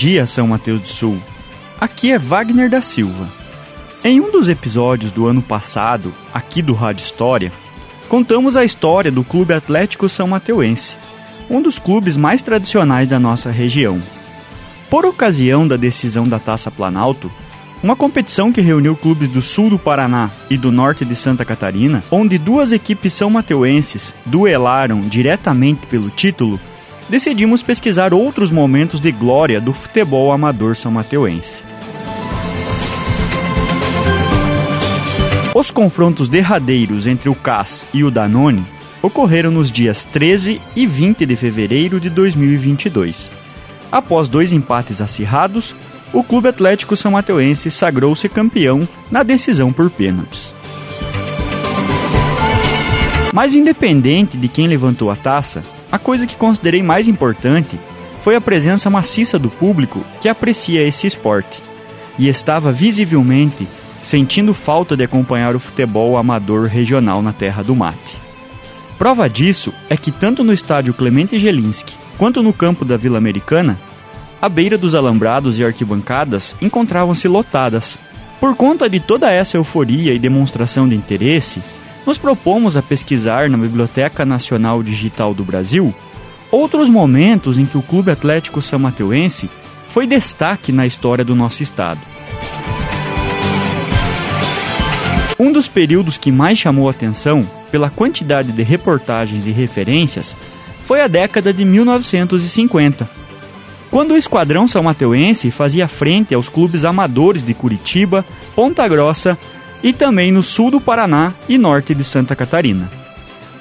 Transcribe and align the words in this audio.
dia, 0.00 0.24
São 0.24 0.48
Mateus 0.48 0.80
do 0.80 0.88
Sul. 0.88 1.18
Aqui 1.78 2.10
é 2.10 2.18
Wagner 2.18 2.70
da 2.70 2.80
Silva. 2.80 3.28
Em 4.02 4.18
um 4.18 4.32
dos 4.32 4.48
episódios 4.48 5.12
do 5.12 5.26
ano 5.26 5.42
passado, 5.42 6.14
aqui 6.32 6.62
do 6.62 6.72
Rádio 6.72 7.04
História, 7.04 7.52
contamos 8.08 8.56
a 8.56 8.64
história 8.64 9.12
do 9.12 9.22
Clube 9.22 9.52
Atlético 9.52 10.08
São 10.08 10.26
Mateuense, 10.26 10.96
um 11.50 11.60
dos 11.60 11.78
clubes 11.78 12.16
mais 12.16 12.40
tradicionais 12.40 13.10
da 13.10 13.20
nossa 13.20 13.50
região. 13.50 14.00
Por 14.88 15.04
ocasião 15.04 15.68
da 15.68 15.76
decisão 15.76 16.26
da 16.26 16.38
Taça 16.38 16.70
Planalto, 16.70 17.30
uma 17.82 17.94
competição 17.94 18.50
que 18.50 18.62
reuniu 18.62 18.96
clubes 18.96 19.28
do 19.28 19.42
sul 19.42 19.68
do 19.68 19.78
Paraná 19.78 20.30
e 20.48 20.56
do 20.56 20.72
norte 20.72 21.04
de 21.04 21.14
Santa 21.14 21.44
Catarina, 21.44 22.02
onde 22.10 22.38
duas 22.38 22.72
equipes 22.72 23.12
são 23.12 23.28
mateuenses 23.28 24.14
duelaram 24.24 25.02
diretamente 25.02 25.86
pelo 25.88 26.08
título, 26.08 26.58
decidimos 27.10 27.60
pesquisar 27.60 28.14
outros 28.14 28.52
momentos 28.52 29.00
de 29.00 29.10
glória 29.10 29.60
do 29.60 29.74
futebol 29.74 30.30
amador 30.30 30.76
são 30.76 30.92
mateuense. 30.92 31.60
Os 35.52 35.72
confrontos 35.72 36.28
derradeiros 36.28 37.08
entre 37.08 37.28
o 37.28 37.34
CAS 37.34 37.84
e 37.92 38.04
o 38.04 38.10
Danone 38.12 38.64
ocorreram 39.02 39.50
nos 39.50 39.72
dias 39.72 40.04
13 40.04 40.60
e 40.76 40.86
20 40.86 41.26
de 41.26 41.34
fevereiro 41.34 41.98
de 41.98 42.08
2022. 42.08 43.28
Após 43.90 44.28
dois 44.28 44.52
empates 44.52 45.00
acirrados, 45.00 45.74
o 46.12 46.22
Clube 46.22 46.48
Atlético 46.48 46.96
São 46.96 47.10
Mateuense 47.10 47.72
sagrou-se 47.72 48.28
campeão 48.28 48.88
na 49.10 49.24
decisão 49.24 49.72
por 49.72 49.90
pênaltis. 49.90 50.54
Mas 53.32 53.56
independente 53.56 54.36
de 54.36 54.46
quem 54.46 54.68
levantou 54.68 55.10
a 55.10 55.16
taça, 55.16 55.62
a 55.90 55.98
coisa 55.98 56.26
que 56.26 56.36
considerei 56.36 56.82
mais 56.82 57.08
importante 57.08 57.78
foi 58.22 58.36
a 58.36 58.40
presença 58.40 58.90
maciça 58.90 59.38
do 59.38 59.48
público 59.48 60.04
que 60.20 60.28
aprecia 60.28 60.86
esse 60.86 61.06
esporte 61.06 61.62
e 62.18 62.28
estava 62.28 62.70
visivelmente 62.70 63.66
sentindo 64.02 64.54
falta 64.54 64.96
de 64.96 65.04
acompanhar 65.04 65.54
o 65.54 65.60
futebol 65.60 66.16
amador 66.16 66.66
regional 66.66 67.22
na 67.22 67.32
terra 67.32 67.62
do 67.62 67.74
mate. 67.74 68.16
Prova 68.98 69.28
disso 69.28 69.72
é 69.88 69.96
que 69.96 70.10
tanto 70.10 70.44
no 70.44 70.52
estádio 70.52 70.94
Clemente 70.94 71.38
Gelinski 71.38 71.94
quanto 72.18 72.42
no 72.42 72.52
campo 72.52 72.84
da 72.84 72.96
Vila 72.96 73.16
Americana, 73.16 73.80
a 74.42 74.48
beira 74.48 74.76
dos 74.76 74.94
alambrados 74.94 75.58
e 75.58 75.64
arquibancadas 75.64 76.54
encontravam-se 76.60 77.26
lotadas. 77.28 77.98
Por 78.38 78.54
conta 78.54 78.88
de 78.88 79.00
toda 79.00 79.30
essa 79.30 79.56
euforia 79.56 80.12
e 80.12 80.18
demonstração 80.18 80.88
de 80.88 80.94
interesse, 80.94 81.62
nos 82.06 82.18
propomos 82.18 82.76
a 82.76 82.82
pesquisar 82.82 83.48
na 83.48 83.56
Biblioteca 83.56 84.24
Nacional 84.24 84.82
Digital 84.82 85.34
do 85.34 85.44
Brasil 85.44 85.94
outros 86.50 86.88
momentos 86.88 87.58
em 87.58 87.64
que 87.64 87.78
o 87.78 87.82
Clube 87.82 88.10
Atlético 88.10 88.60
São 88.60 88.78
Mateuense 88.78 89.48
foi 89.88 90.06
destaque 90.06 90.72
na 90.72 90.86
história 90.86 91.24
do 91.24 91.34
nosso 91.34 91.62
estado. 91.62 92.00
Um 95.38 95.52
dos 95.52 95.66
períodos 95.66 96.18
que 96.18 96.30
mais 96.30 96.58
chamou 96.58 96.88
atenção 96.88 97.48
pela 97.70 97.88
quantidade 97.88 98.52
de 98.52 98.62
reportagens 98.62 99.46
e 99.46 99.50
referências 99.50 100.36
foi 100.84 101.00
a 101.00 101.08
década 101.08 101.52
de 101.52 101.64
1950, 101.64 103.08
quando 103.90 104.12
o 104.12 104.16
Esquadrão 104.16 104.68
São 104.68 104.82
Mateuense 104.82 105.50
fazia 105.50 105.88
frente 105.88 106.34
aos 106.34 106.48
clubes 106.48 106.84
amadores 106.84 107.42
de 107.44 107.54
Curitiba, 107.54 108.24
Ponta 108.54 108.86
Grossa 108.86 109.38
e 109.82 109.92
também 109.92 110.30
no 110.30 110.42
sul 110.42 110.70
do 110.70 110.80
Paraná 110.80 111.34
e 111.48 111.56
norte 111.56 111.94
de 111.94 112.04
Santa 112.04 112.36
Catarina. 112.36 112.90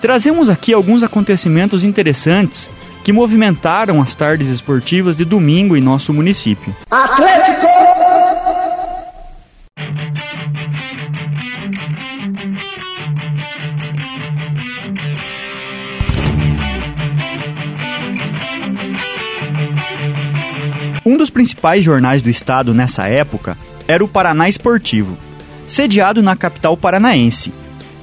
Trazemos 0.01 0.49
aqui 0.49 0.73
alguns 0.73 1.03
acontecimentos 1.03 1.83
interessantes 1.83 2.69
que 3.03 3.11
movimentaram 3.11 4.01
as 4.01 4.13
tardes 4.13 4.47
esportivas 4.49 5.15
de 5.15 5.25
domingo 5.25 5.75
em 5.75 5.81
nosso 5.81 6.13
município. 6.13 6.75
Atlético! 6.89 7.67
Um 21.05 21.17
dos 21.17 21.31
principais 21.31 21.83
jornais 21.83 22.21
do 22.21 22.29
estado 22.29 22.73
nessa 22.73 23.07
época 23.07 23.57
era 23.87 24.03
o 24.03 24.07
Paraná 24.07 24.47
Esportivo, 24.47 25.17
sediado 25.69 26.21
na 26.23 26.35
capital 26.35 26.75
paranaense. 26.75 27.53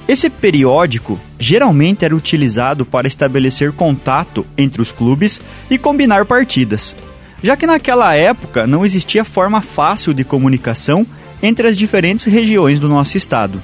Esse 0.07 0.29
periódico 0.29 1.19
geralmente 1.37 2.05
era 2.05 2.15
utilizado 2.15 2.85
para 2.85 3.07
estabelecer 3.07 3.73
contato 3.73 4.45
entre 4.57 4.81
os 4.81 4.91
clubes 4.91 5.41
e 5.69 5.77
combinar 5.77 6.25
partidas, 6.25 6.95
já 7.43 7.57
que 7.57 7.67
naquela 7.67 8.15
época 8.15 8.65
não 8.65 8.85
existia 8.85 9.25
forma 9.25 9.61
fácil 9.61 10.13
de 10.13 10.23
comunicação 10.23 11.05
entre 11.43 11.67
as 11.67 11.77
diferentes 11.77 12.25
regiões 12.25 12.79
do 12.79 12.87
nosso 12.87 13.17
estado. 13.17 13.61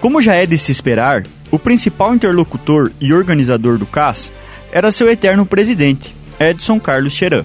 Como 0.00 0.20
já 0.20 0.34
é 0.34 0.44
de 0.44 0.58
se 0.58 0.72
esperar, 0.72 1.22
o 1.52 1.58
principal 1.58 2.14
interlocutor 2.14 2.90
e 3.00 3.12
organizador 3.12 3.78
do 3.78 3.86
CAS 3.86 4.32
era 4.72 4.90
seu 4.90 5.08
eterno 5.08 5.46
presidente, 5.46 6.12
Edson 6.40 6.80
Carlos 6.80 7.12
Cheran 7.12 7.44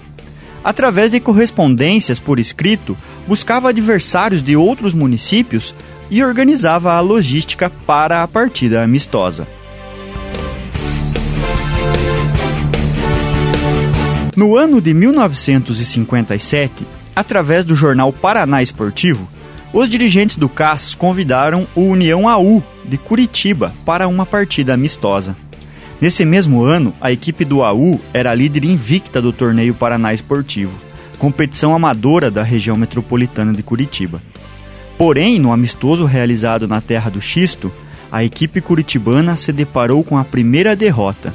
através 0.63 1.11
de 1.11 1.19
correspondências 1.19 2.19
por 2.19 2.39
escrito, 2.39 2.97
buscava 3.29 3.69
adversários 3.69 4.41
de 4.41 4.55
outros 4.55 4.95
municípios 4.95 5.75
e 6.09 6.23
organizava 6.23 6.93
a 6.93 6.99
logística 6.99 7.69
para 7.85 8.23
a 8.23 8.27
partida 8.27 8.81
amistosa. 8.83 9.47
No 14.35 14.57
ano 14.57 14.81
de 14.81 14.95
1957, 14.95 16.87
através 17.15 17.63
do 17.63 17.75
jornal 17.75 18.11
Paraná 18.11 18.63
Esportivo, 18.63 19.29
os 19.71 19.87
dirigentes 19.87 20.35
do 20.35 20.49
CAS 20.49 20.95
convidaram 20.95 21.67
o 21.75 21.81
União 21.81 22.27
AU 22.27 22.63
de 22.83 22.97
Curitiba 22.97 23.71
para 23.85 24.07
uma 24.07 24.25
partida 24.25 24.73
amistosa. 24.73 25.37
Nesse 26.01 26.25
mesmo 26.25 26.63
ano, 26.63 26.95
a 26.99 27.11
equipe 27.11 27.45
do 27.45 27.61
AU 27.61 28.01
era 28.11 28.33
líder 28.33 28.63
invicta 28.63 29.21
do 29.21 29.31
torneio 29.31 29.75
Paraná 29.75 30.15
Esportivo, 30.15 30.88
competição 31.19 31.75
amadora 31.75 32.31
da 32.31 32.41
região 32.41 32.75
metropolitana 32.75 33.53
de 33.53 33.61
Curitiba. 33.61 34.19
Porém, 34.97 35.37
no 35.37 35.51
amistoso 35.51 36.05
realizado 36.05 36.67
na 36.67 36.81
Terra 36.81 37.11
do 37.11 37.21
Xisto, 37.21 37.71
a 38.11 38.23
equipe 38.23 38.59
curitibana 38.59 39.35
se 39.35 39.53
deparou 39.53 40.03
com 40.03 40.17
a 40.17 40.23
primeira 40.23 40.75
derrota. 40.75 41.31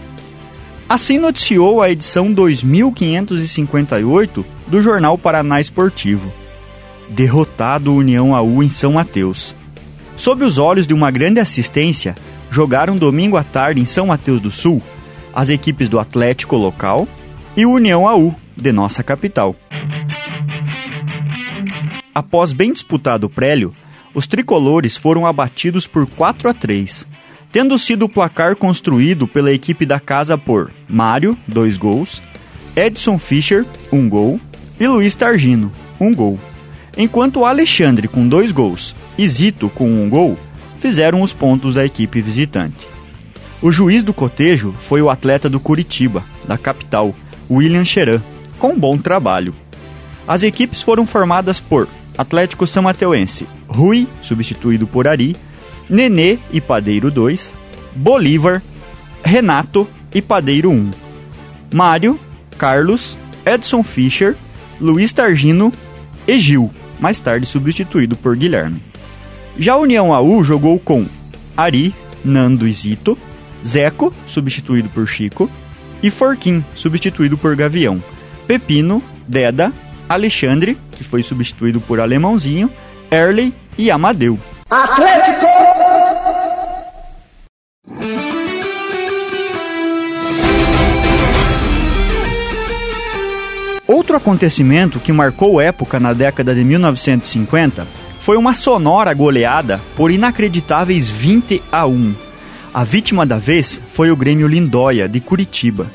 Assim 0.88 1.18
noticiou 1.18 1.80
a 1.80 1.88
edição 1.90 2.32
2558 2.32 4.44
do 4.66 4.82
jornal 4.82 5.16
Paraná 5.16 5.60
Esportivo. 5.60 6.32
Derrotado 7.08 7.94
União 7.94 8.34
AU 8.34 8.60
em 8.62 8.68
São 8.68 8.94
Mateus. 8.94 9.54
Sob 10.16 10.44
os 10.44 10.58
olhos 10.58 10.84
de 10.86 10.94
uma 10.94 11.12
grande 11.12 11.40
assistência, 11.40 12.14
jogaram 12.50 12.96
domingo 12.96 13.36
à 13.36 13.44
tarde 13.44 13.80
em 13.80 13.84
São 13.84 14.06
Mateus 14.08 14.40
do 14.40 14.50
Sul 14.50 14.82
as 15.34 15.48
equipes 15.48 15.88
do 15.88 15.98
Atlético 15.98 16.56
local 16.56 17.08
e 17.56 17.66
União 17.66 18.06
AU, 18.06 18.34
de 18.56 18.70
nossa 18.70 19.02
capital. 19.02 19.56
Após 22.14 22.52
bem 22.52 22.72
disputado 22.72 23.26
o 23.26 23.30
prélio, 23.30 23.74
os 24.14 24.28
tricolores 24.28 24.96
foram 24.96 25.26
abatidos 25.26 25.86
por 25.86 26.06
4 26.06 26.48
a 26.48 26.54
3, 26.54 27.04
tendo 27.50 27.76
sido 27.76 28.04
o 28.04 28.08
placar 28.08 28.54
construído 28.54 29.26
pela 29.26 29.52
equipe 29.52 29.84
da 29.84 29.98
casa 29.98 30.38
por 30.38 30.70
Mário, 30.88 31.36
2 31.48 31.76
gols, 31.76 32.22
Edson 32.76 33.18
Fischer, 33.18 33.66
1 33.92 33.98
um 33.98 34.08
gol, 34.08 34.40
e 34.78 34.86
Luiz 34.86 35.16
Targino, 35.16 35.72
1 36.00 36.06
um 36.06 36.14
gol. 36.14 36.38
Enquanto 36.96 37.44
Alexandre 37.44 38.06
com 38.06 38.28
2 38.28 38.52
gols 38.52 38.94
e 39.18 39.26
Zito 39.26 39.68
com 39.68 39.88
1 39.88 40.02
um 40.04 40.08
gol 40.08 40.38
fizeram 40.78 41.20
os 41.20 41.32
pontos 41.32 41.74
da 41.74 41.84
equipe 41.84 42.20
visitante. 42.20 42.86
O 43.60 43.72
juiz 43.72 44.04
do 44.04 44.14
cotejo 44.14 44.72
foi 44.78 45.02
o 45.02 45.10
atleta 45.10 45.48
do 45.48 45.58
Curitiba, 45.58 46.22
da 46.46 46.56
capital, 46.56 47.14
William 47.50 47.84
Cheran, 47.84 48.20
com 48.58 48.78
bom 48.78 48.96
trabalho. 48.98 49.54
As 50.28 50.42
equipes 50.42 50.80
foram 50.80 51.06
formadas 51.06 51.58
por 51.58 51.88
Atlético 52.16 52.66
São 52.66 52.82
Mateuense, 52.82 53.46
Rui, 53.66 54.06
substituído 54.22 54.86
por 54.86 55.08
Ari, 55.08 55.36
Nenê 55.88 56.38
e 56.52 56.60
Padeiro 56.60 57.10
2, 57.10 57.54
Bolívar, 57.94 58.62
Renato 59.22 59.88
e 60.14 60.22
Padeiro 60.22 60.70
1, 60.70 60.90
Mário, 61.72 62.18
Carlos, 62.56 63.18
Edson 63.44 63.82
Fischer 63.82 64.36
Luiz 64.80 65.12
Targino 65.12 65.72
e 66.26 66.38
Gil, 66.38 66.70
mais 66.98 67.20
tarde 67.20 67.46
substituído 67.46 68.16
por 68.16 68.36
Guilherme. 68.36 68.82
Já 69.58 69.74
a 69.74 69.78
União 69.78 70.12
AU 70.12 70.42
jogou 70.42 70.78
com 70.78 71.06
Ari, 71.56 71.94
Nando 72.24 72.66
e 72.66 72.72
Zito, 72.72 73.16
Zeco, 73.64 74.12
substituído 74.26 74.88
por 74.88 75.06
Chico, 75.06 75.50
e 76.02 76.10
Forquim, 76.10 76.64
substituído 76.74 77.38
por 77.38 77.54
Gavião, 77.56 78.02
Pepino, 78.46 79.02
Deda, 79.26 79.72
Alexandre, 80.08 80.76
que 80.92 81.04
foi 81.04 81.22
substituído 81.22 81.80
por 81.80 82.00
Alemãozinho, 82.00 82.70
Erley 83.10 83.52
e 83.76 83.90
Amadeu. 83.90 84.38
Atlético! 84.70 85.46
Outro 93.86 94.16
acontecimento 94.16 94.98
que 94.98 95.12
marcou 95.12 95.60
época 95.60 96.00
na 96.00 96.12
década 96.12 96.54
de 96.54 96.64
1950 96.64 97.86
foi 98.18 98.36
uma 98.36 98.54
sonora 98.54 99.12
goleada 99.12 99.80
por 99.94 100.10
inacreditáveis 100.10 101.08
20 101.08 101.62
a 101.70 101.86
1. 101.86 102.14
A 102.72 102.82
vítima 102.82 103.26
da 103.26 103.38
vez 103.38 103.80
foi 103.86 104.10
o 104.10 104.16
Grêmio 104.16 104.48
Lindóia, 104.48 105.08
de 105.08 105.20
Curitiba. 105.20 105.86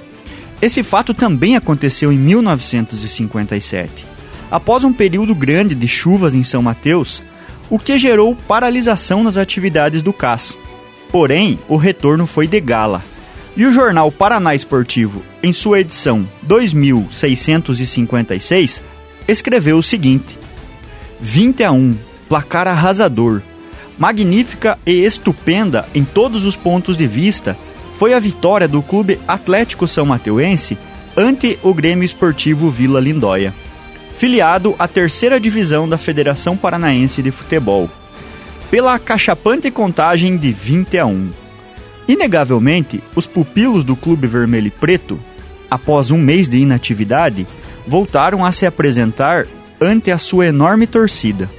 Esse 0.62 0.84
fato 0.84 1.14
também 1.14 1.56
aconteceu 1.56 2.12
em 2.12 2.18
1957. 2.18 4.06
Após 4.52 4.84
um 4.84 4.92
período 4.92 5.34
grande 5.34 5.74
de 5.74 5.88
chuvas 5.88 6.34
em 6.34 6.44
São 6.44 6.62
Mateus, 6.62 7.24
o 7.70 7.80
que 7.80 8.00
gerou 8.00 8.36
paralisação 8.36 9.24
nas 9.24 9.38
atividades 9.38 10.02
do 10.02 10.12
CAS. 10.12 10.58
Porém, 11.12 11.60
o 11.68 11.76
retorno 11.78 12.28
foi 12.28 12.48
de 12.48 12.60
gala. 12.60 13.02
E 13.56 13.66
o 13.66 13.72
jornal 13.72 14.12
Paraná 14.12 14.54
Esportivo, 14.54 15.24
em 15.42 15.54
sua 15.54 15.80
edição 15.80 16.28
2656, 16.44 18.82
escreveu 19.28 19.78
o 19.78 19.84
seguinte: 19.84 20.38
20 21.22 21.64
a 21.64 21.72
1 21.72 21.96
placar 22.28 22.68
arrasador. 22.68 23.42
Magnífica 23.98 24.78
e 24.86 25.04
estupenda 25.04 25.86
em 25.94 26.06
todos 26.06 26.46
os 26.46 26.56
pontos 26.56 26.96
de 26.96 27.06
vista 27.06 27.58
foi 28.00 28.14
a 28.14 28.20
vitória 28.20 28.66
do 28.66 28.82
Clube 28.82 29.20
Atlético 29.28 29.86
São 29.86 30.06
Mateuense 30.06 30.78
ante 31.18 31.60
o 31.62 31.74
Grêmio 31.74 32.06
Esportivo 32.06 32.70
Vila 32.70 32.98
Lindóia, 32.98 33.54
filiado 34.16 34.74
à 34.80 34.88
terceira 34.88 35.38
divisão 35.38 35.88
da 35.88 35.98
Federação 35.98 36.56
Paranaense 36.56 37.22
de 37.22 37.30
Futebol, 37.30 37.90
pela 38.72 38.98
cachapante 38.98 39.70
contagem 39.70 40.38
de 40.38 40.50
20 40.54 40.98
a 40.98 41.06
1. 41.06 41.30
Inegavelmente, 42.08 43.04
os 43.14 43.28
pupilos 43.28 43.84
do 43.84 43.98
Clube 43.98 44.28
Vermelho 44.28 44.68
e 44.68 44.72
Preto, 44.72 45.20
após 45.70 46.10
um 46.10 46.18
mês 46.18 46.48
de 46.48 46.58
inatividade, 46.58 47.46
voltaram 47.86 48.46
a 48.46 48.54
se 48.54 48.66
apresentar 48.66 49.46
ante 49.82 50.10
a 50.10 50.18
sua 50.18 50.48
enorme 50.48 50.88
torcida 50.88 51.50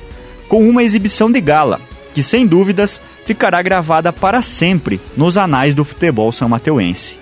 com 0.49 0.67
uma 0.67 0.83
exibição 0.83 1.31
de 1.31 1.41
gala, 1.41 1.79
que 2.15 2.23
sem 2.23 2.47
dúvidas 2.47 2.99
ficará 3.31 3.63
gravada 3.63 4.13
para 4.13 4.43
sempre 4.43 5.01
nos 5.17 5.37
anais 5.37 5.73
do 5.73 5.85
futebol 5.85 6.33
são 6.33 6.49
mateuense. 6.49 7.17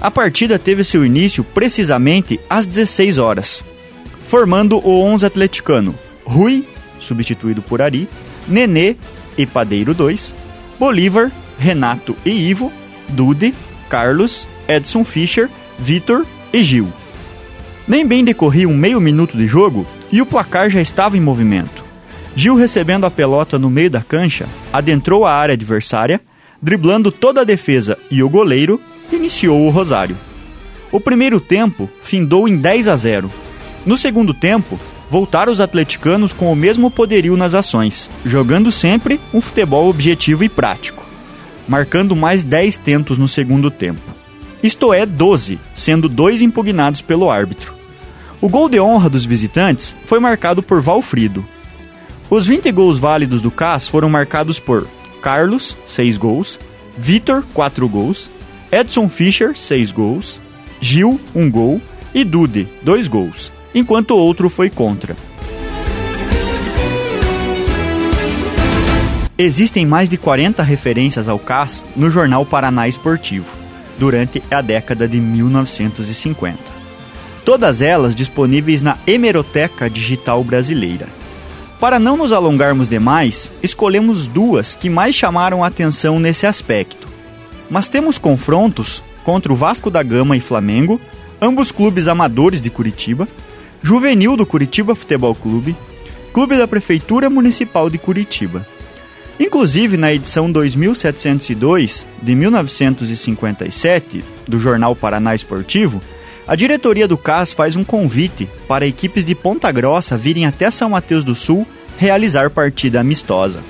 A 0.00 0.10
partida 0.10 0.58
teve 0.58 0.82
seu 0.82 1.04
início 1.04 1.44
precisamente 1.44 2.40
às 2.48 2.64
16 2.64 3.18
horas, 3.18 3.62
formando 4.26 4.78
o 4.78 5.02
11 5.02 5.26
atleticano 5.26 5.94
Rui, 6.24 6.66
substituído 6.98 7.60
por 7.60 7.82
Ari, 7.82 8.08
Nenê 8.48 8.96
e 9.36 9.44
Padeiro 9.44 9.92
2, 9.92 10.34
Bolívar, 10.80 11.30
Renato 11.58 12.16
e 12.24 12.30
Ivo, 12.30 12.72
Dude, 13.10 13.52
Carlos, 13.90 14.48
Edson 14.66 15.04
Fischer, 15.04 15.50
Vitor 15.78 16.24
e 16.50 16.64
Gil. 16.64 16.90
Nem 17.86 18.06
bem 18.06 18.24
decorria 18.24 18.66
um 18.66 18.74
meio 18.74 19.02
minuto 19.02 19.36
de 19.36 19.46
jogo 19.46 19.86
e 20.10 20.22
o 20.22 20.24
placar 20.24 20.70
já 20.70 20.80
estava 20.80 21.14
em 21.14 21.20
movimento. 21.20 21.81
Gil, 22.34 22.54
recebendo 22.54 23.04
a 23.04 23.10
pelota 23.10 23.58
no 23.58 23.68
meio 23.68 23.90
da 23.90 24.00
cancha, 24.00 24.46
adentrou 24.72 25.26
a 25.26 25.34
área 25.34 25.52
adversária, 25.52 26.20
driblando 26.60 27.12
toda 27.12 27.42
a 27.42 27.44
defesa 27.44 27.98
e 28.10 28.22
o 28.22 28.28
goleiro, 28.28 28.80
iniciou 29.12 29.66
o 29.66 29.70
Rosário. 29.70 30.16
O 30.90 30.98
primeiro 30.98 31.40
tempo 31.40 31.90
findou 32.02 32.48
em 32.48 32.56
10 32.56 32.88
a 32.88 32.96
0. 32.96 33.30
No 33.84 33.96
segundo 33.96 34.32
tempo, 34.32 34.78
voltaram 35.10 35.52
os 35.52 35.60
atleticanos 35.60 36.32
com 36.32 36.50
o 36.50 36.56
mesmo 36.56 36.90
poderio 36.90 37.36
nas 37.36 37.52
ações, 37.52 38.10
jogando 38.24 38.72
sempre 38.72 39.20
um 39.34 39.40
futebol 39.40 39.90
objetivo 39.90 40.42
e 40.42 40.48
prático, 40.48 41.04
marcando 41.68 42.16
mais 42.16 42.44
10 42.44 42.78
tentos 42.78 43.18
no 43.18 43.28
segundo 43.28 43.70
tempo. 43.70 44.00
Isto 44.62 44.94
é, 44.94 45.04
12, 45.04 45.58
sendo 45.74 46.08
dois 46.08 46.40
impugnados 46.40 47.02
pelo 47.02 47.30
árbitro. 47.30 47.74
O 48.40 48.48
gol 48.48 48.68
de 48.68 48.80
honra 48.80 49.10
dos 49.10 49.26
visitantes 49.26 49.94
foi 50.06 50.18
marcado 50.18 50.62
por 50.62 50.80
Valfrido, 50.80 51.44
os 52.34 52.46
20 52.46 52.72
gols 52.72 52.98
válidos 52.98 53.42
do 53.42 53.50
CAS 53.50 53.86
foram 53.86 54.08
marcados 54.08 54.58
por 54.58 54.88
Carlos, 55.20 55.76
6 55.84 56.16
gols, 56.16 56.58
Vitor, 56.96 57.44
4 57.52 57.86
gols, 57.86 58.30
Edson 58.72 59.06
Fischer, 59.06 59.54
6 59.54 59.90
gols, 59.90 60.40
Gil, 60.80 61.20
1 61.34 61.50
gol 61.50 61.78
e 62.14 62.24
Dude, 62.24 62.66
2 62.80 63.06
gols, 63.06 63.52
enquanto 63.74 64.16
outro 64.16 64.48
foi 64.48 64.70
contra. 64.70 65.14
Existem 69.36 69.84
mais 69.84 70.08
de 70.08 70.16
40 70.16 70.62
referências 70.62 71.28
ao 71.28 71.38
CAS 71.38 71.84
no 71.94 72.08
jornal 72.08 72.46
Paraná 72.46 72.88
Esportivo, 72.88 73.52
durante 73.98 74.42
a 74.50 74.62
década 74.62 75.06
de 75.06 75.20
1950. 75.20 76.58
Todas 77.44 77.82
elas 77.82 78.14
disponíveis 78.14 78.80
na 78.80 78.96
Hemeroteca 79.06 79.90
Digital 79.90 80.42
Brasileira. 80.42 81.20
Para 81.82 81.98
não 81.98 82.16
nos 82.16 82.30
alongarmos 82.30 82.86
demais, 82.86 83.50
escolhemos 83.60 84.28
duas 84.28 84.76
que 84.76 84.88
mais 84.88 85.16
chamaram 85.16 85.64
a 85.64 85.66
atenção 85.66 86.20
nesse 86.20 86.46
aspecto. 86.46 87.08
Mas 87.68 87.88
temos 87.88 88.18
confrontos 88.18 89.02
contra 89.24 89.52
o 89.52 89.56
Vasco 89.56 89.90
da 89.90 90.00
Gama 90.00 90.36
e 90.36 90.40
Flamengo, 90.40 91.00
ambos 91.40 91.72
clubes 91.72 92.06
amadores 92.06 92.60
de 92.60 92.70
Curitiba, 92.70 93.26
Juvenil 93.82 94.36
do 94.36 94.46
Curitiba 94.46 94.94
Futebol 94.94 95.34
Clube, 95.34 95.74
Clube 96.32 96.56
da 96.56 96.68
Prefeitura 96.68 97.28
Municipal 97.28 97.90
de 97.90 97.98
Curitiba. 97.98 98.64
Inclusive, 99.40 99.96
na 99.96 100.14
edição 100.14 100.52
2702 100.52 102.06
de 102.22 102.34
1957 102.36 104.24
do 104.46 104.60
Jornal 104.60 104.94
Paraná 104.94 105.34
Esportivo, 105.34 106.00
a 106.46 106.56
diretoria 106.56 107.06
do 107.06 107.16
CAS 107.16 107.52
faz 107.52 107.76
um 107.76 107.84
convite 107.84 108.48
para 108.66 108.86
equipes 108.86 109.24
de 109.24 109.34
Ponta 109.34 109.70
Grossa 109.70 110.16
virem 110.16 110.44
até 110.44 110.70
São 110.70 110.90
Mateus 110.90 111.22
do 111.24 111.34
Sul 111.34 111.66
realizar 111.98 112.50
partida 112.50 113.00
amistosa, 113.00 113.60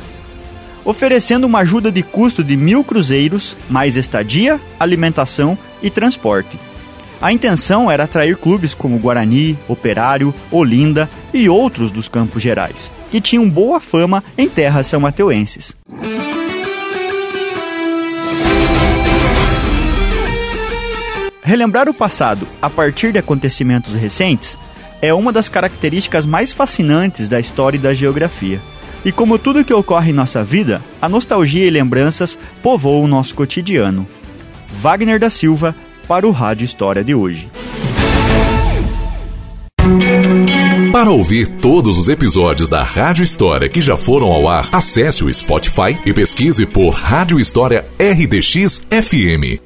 oferecendo 0.84 1.46
uma 1.46 1.60
ajuda 1.60 1.92
de 1.92 2.02
custo 2.02 2.42
de 2.42 2.56
mil 2.56 2.82
cruzeiros, 2.82 3.56
mais 3.68 3.96
estadia, 3.96 4.60
alimentação 4.80 5.56
e 5.82 5.90
transporte. 5.90 6.58
A 7.20 7.32
intenção 7.32 7.90
era 7.90 8.04
atrair 8.04 8.36
clubes 8.36 8.74
como 8.74 8.98
Guarani, 8.98 9.56
Operário, 9.68 10.34
Olinda 10.50 11.08
e 11.32 11.48
outros 11.48 11.90
dos 11.90 12.08
Campos 12.08 12.42
Gerais, 12.42 12.90
que 13.10 13.20
tinham 13.20 13.48
boa 13.48 13.80
fama 13.80 14.24
em 14.36 14.48
terras 14.48 14.86
são 14.86 14.98
mateuenses. 14.98 15.76
Relembrar 21.44 21.88
o 21.88 21.94
passado 21.94 22.46
a 22.62 22.70
partir 22.70 23.12
de 23.12 23.18
acontecimentos 23.18 23.94
recentes 23.94 24.56
é 25.00 25.12
uma 25.12 25.32
das 25.32 25.48
características 25.48 26.24
mais 26.24 26.52
fascinantes 26.52 27.28
da 27.28 27.40
história 27.40 27.76
e 27.76 27.80
da 27.80 27.92
geografia. 27.92 28.60
E 29.04 29.10
como 29.10 29.36
tudo 29.36 29.64
que 29.64 29.74
ocorre 29.74 30.10
em 30.10 30.14
nossa 30.14 30.44
vida, 30.44 30.80
a 31.00 31.08
nostalgia 31.08 31.66
e 31.66 31.70
lembranças 31.70 32.38
povoam 32.62 33.02
o 33.02 33.08
nosso 33.08 33.34
cotidiano. 33.34 34.06
Wagner 34.80 35.18
da 35.18 35.28
Silva 35.28 35.74
para 36.06 36.28
o 36.28 36.30
Rádio 36.30 36.64
História 36.64 37.02
de 37.02 37.12
hoje. 37.12 37.50
Para 40.92 41.10
ouvir 41.10 41.48
todos 41.48 41.98
os 41.98 42.08
episódios 42.08 42.68
da 42.68 42.84
Rádio 42.84 43.24
História 43.24 43.68
que 43.68 43.80
já 43.80 43.96
foram 43.96 44.28
ao 44.28 44.46
ar, 44.46 44.68
acesse 44.70 45.24
o 45.24 45.34
Spotify 45.34 45.98
e 46.06 46.12
pesquise 46.12 46.64
por 46.64 46.90
Rádio 46.90 47.40
História 47.40 47.84
RDX 47.98 48.86
FM. 48.90 49.58